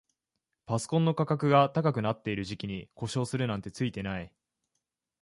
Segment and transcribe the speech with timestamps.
[0.65, 4.33] パソコンの価格が高くなってる時期に故障するなんてツイてない